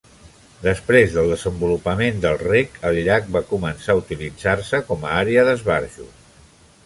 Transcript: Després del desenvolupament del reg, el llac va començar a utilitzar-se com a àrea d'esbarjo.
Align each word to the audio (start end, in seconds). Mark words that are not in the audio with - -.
Després 0.61 1.11
del 1.17 1.27
desenvolupament 1.31 2.23
del 2.23 2.39
reg, 2.39 2.79
el 2.89 2.97
llac 3.09 3.29
va 3.35 3.43
començar 3.51 3.95
a 3.95 4.01
utilitzar-se 4.01 4.79
com 4.89 5.05
a 5.11 5.15
àrea 5.19 5.47
d'esbarjo. 5.51 6.09